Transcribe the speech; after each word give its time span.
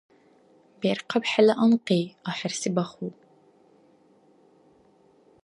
Берхъаб 0.79 1.23
хӀела 1.31 1.53
анкъи, 1.63 2.01
ахӀерси 2.29 2.69
Баху! 2.75 3.09